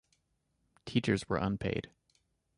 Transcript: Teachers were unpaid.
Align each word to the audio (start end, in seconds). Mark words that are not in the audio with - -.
Teachers 0.87 1.29
were 1.29 1.37
unpaid. 1.39 1.91